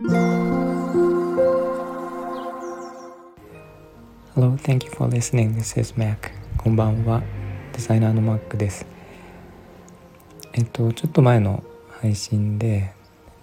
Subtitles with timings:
[0.00, 0.14] Hello,
[4.58, 5.56] thank you for listening.
[5.56, 6.30] This is Mac.
[6.56, 7.20] こんばんは。
[7.72, 8.86] デザイナーの Mac です。
[10.52, 11.64] えっと、ちょっと前の
[12.00, 12.92] 配信で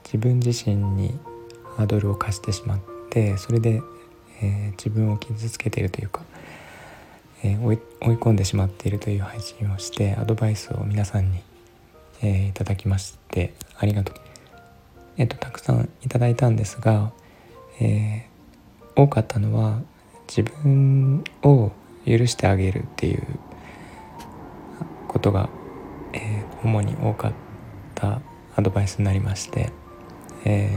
[0.06, 1.20] 自分自身に
[1.76, 2.80] ハードルを課してしまっ
[3.10, 3.82] てそれで、
[4.42, 6.24] えー、自分を傷つけているというか、
[7.44, 11.44] えー、追い追い込んでしまっているという配信をしてアドバイスを皆さんに、
[12.22, 14.25] えー、いただきましてありがとう。
[15.18, 17.12] えっと、たくさんいただいたんですが、
[17.80, 18.28] え
[18.96, 19.82] 多かったのは
[20.28, 21.72] 自分を
[22.06, 23.24] 許してあげるっていう
[25.08, 25.50] ことが、
[26.14, 27.34] えー、主に多かっ
[27.94, 28.22] た
[28.56, 29.72] アドバイスになりまして、
[30.46, 30.72] え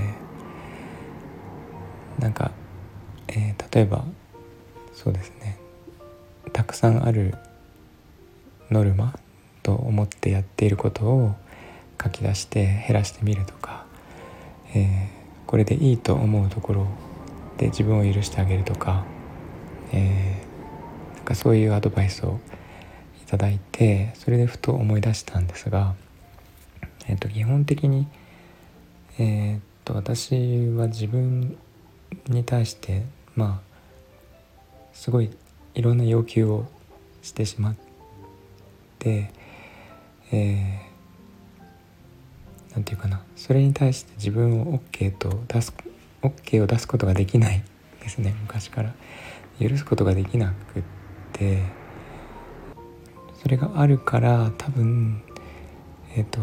[2.19, 2.51] ー、なんか、
[3.29, 4.05] えー、例えば
[4.95, 5.59] そうですね
[6.53, 7.35] たくさんある
[8.71, 9.19] ノルマ
[9.63, 11.35] と思ってやっていることを
[12.03, 13.78] 書き出して減らしてみるとか、
[14.75, 16.87] えー、これでいいと思うところ
[17.57, 19.05] で自分を許してあげるとか、
[19.93, 22.39] えー、なんかそういうアドバイスを
[23.23, 25.95] いただいてそれでふと思い出したんですが、
[27.09, 28.07] えー、と基本的に、
[29.19, 31.57] えー、と私は自分
[32.29, 33.69] に対してまあ
[34.93, 35.31] すごい
[35.75, 36.67] いろんな要求を
[37.23, 37.77] してしまっ
[38.99, 39.31] て、
[40.33, 40.78] えー、
[43.37, 45.75] それに対して自分を OK と出す
[46.23, 47.63] OK を出すことができない
[48.01, 48.35] ですね。
[48.43, 48.95] 昔から。
[49.61, 50.83] 許すことができなくっ
[51.33, 51.63] て。
[53.43, 55.23] それがあるから多分
[56.17, 56.41] えっ、ー、と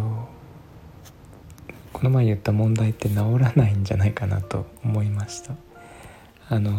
[1.92, 5.56] この前言った問題って治らないんじゃないかなと思いました。
[6.50, 6.72] あの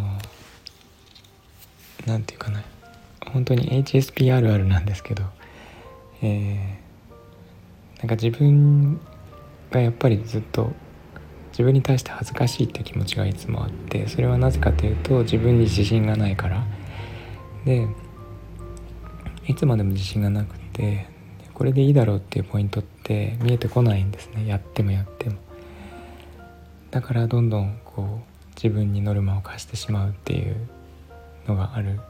[2.07, 2.63] 何て言うかな。
[3.33, 5.25] 本当に HSP あるあるなんですけど。
[6.23, 9.01] えー、なんか自分
[9.77, 10.73] がやっぱりずっと
[11.51, 16.65] 自分に対して恥ずかしいって気持ちがいつもあってそれはなぜかというと自分に自信がないから。
[17.65, 17.87] で
[19.49, 21.07] いつまでも自信がなくて
[21.55, 24.47] これでいいだろうっていうポイントって見えてこないんですね。
[24.47, 25.37] やってもやっても。
[26.91, 30.57] だからどんどんこう自分にノルマを課してしまうっていう
[31.47, 32.01] のがある。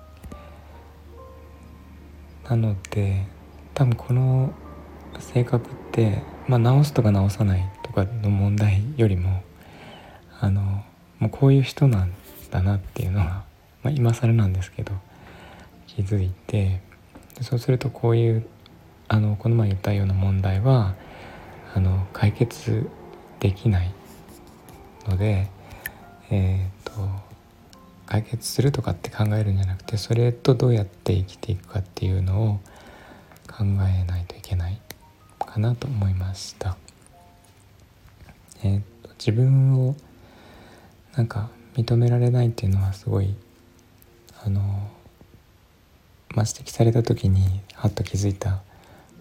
[2.49, 3.27] なので
[3.75, 4.55] 多分この
[5.21, 9.43] 性格ってまあ直すとか直さないとかの問題よりも
[10.41, 10.85] あの
[11.19, 12.13] もうこういう人なん
[12.51, 13.45] だなっていうのは、
[13.83, 14.93] まあ、今更なんですけど
[15.87, 16.81] 気づいて
[17.41, 18.47] そうするとこういう
[19.09, 20.95] あのこの前言ったような問題は
[21.75, 22.89] あの解決
[23.41, 23.93] できない
[25.07, 25.49] ので、
[26.31, 27.09] えー、と
[28.07, 32.61] 解決するとかって考えるんじゃなくてそれとどうやって生きていくかっていうのを
[33.49, 34.81] 考えないといけない。
[35.57, 36.77] かなと思いました。
[38.63, 39.97] えー、と自分を
[41.17, 43.35] なんか認められないっていうのはすごい
[44.45, 44.61] あの、
[46.35, 48.61] まあ、指摘された時にはっと気づいた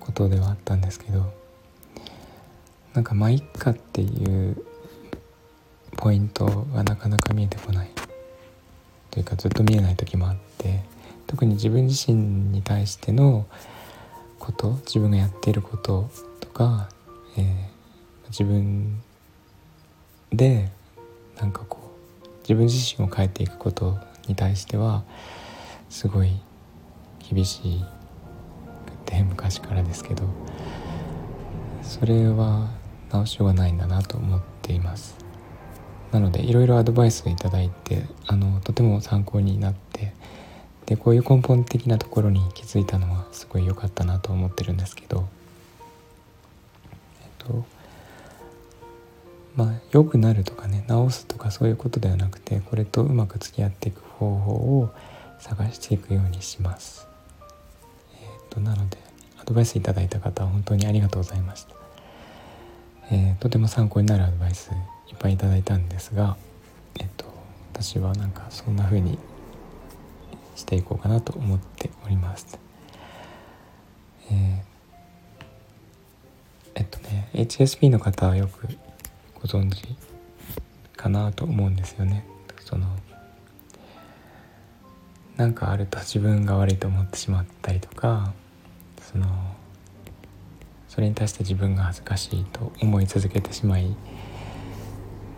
[0.01, 1.33] ことではあったんですけど
[2.93, 4.57] なんかまあいっかっていう
[5.95, 7.89] ポイントがなかなか見えてこない
[9.09, 10.81] というかずっと見えない時もあって
[11.27, 13.45] 特に自分自身に対しての
[14.39, 16.09] こと自分がやっていること
[16.39, 16.89] とか、
[17.37, 17.45] えー、
[18.29, 19.01] 自分
[20.31, 20.71] で
[21.37, 21.79] なんかこ
[22.23, 23.97] う自分自身を変えていくこと
[24.27, 25.03] に対しては
[25.89, 26.31] すごい
[27.29, 27.83] 厳しいっ
[29.05, 30.27] て昔からですけど
[31.81, 32.69] それは
[33.11, 35.15] 直しようがないんだなと思っています。
[36.11, 40.13] なのでいろいろアドバイスをいただいてあのとても参考になって
[40.85, 45.27] でこういう根本的なところに気づいたのはすごい良かったなと思ってるんですけど
[47.21, 47.65] えっと
[49.55, 54.91] まあ良くなるとかね治すとかそういうことではなくてこれとうまく付き合っていく方法を
[55.39, 57.07] 探していくようにします。
[58.13, 58.97] え、っとなので
[59.39, 61.75] アドバイスいただいた方は本当にありがとうございました。
[63.11, 64.71] えー、とても参考になるアドバイス
[65.09, 66.37] いっぱいいただいたんですが、
[66.99, 67.25] えっと
[67.73, 69.19] 私はなんかそんな風に
[70.55, 72.57] していこうかなと思っております。
[74.31, 74.61] えー、
[76.75, 78.67] えっとね HSP の方はよく
[79.35, 79.83] ご存知
[80.95, 82.25] かなと思うんですよね。
[82.59, 82.87] その
[85.37, 88.33] なんかあると自分が悪いと思ってしまったりとか
[89.01, 89.27] その
[90.87, 93.95] それに対して自分が恥ずかしいと思い続けてしまい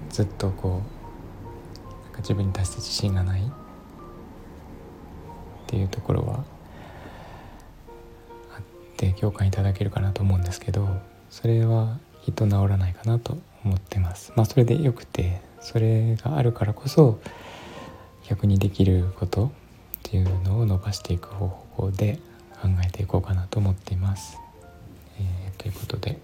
[0.10, 3.52] ずっとこうなんか自分に対して自信がない
[5.68, 6.46] っていうところは
[8.56, 8.62] あっ
[8.96, 10.88] て共感いただけるかなと思うんですけど
[11.30, 17.20] それはきっと治らないかなと思ってますまあそれでよくてそれがあるからこそ
[18.30, 19.50] 逆にできることっ
[20.04, 22.20] ていうのを伸ばしていく方法で
[22.62, 24.38] 考えていこうかなと思っています。
[25.20, 26.20] えー、ということで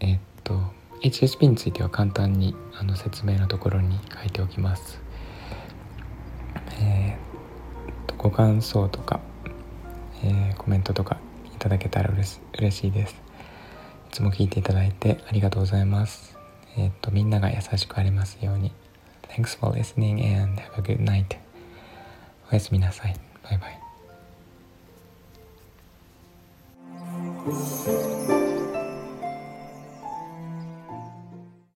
[0.00, 0.60] えー、っと
[1.02, 5.00] HSP については簡単にあの説明のところに書いておきます。
[8.22, 9.18] ご感想とか、
[10.22, 13.14] えー、コメントとかいただけたらうし嬉しいです。
[13.14, 13.16] い
[14.12, 16.36] つも聞いていただいてありがとうございます。
[16.76, 18.72] えっとみんなが優しくありますように。
[19.30, 21.38] Thanks for listening and have a good night.
[22.52, 23.16] おやすみなさい。
[23.42, 23.68] バイバ
[28.06, 28.09] イ。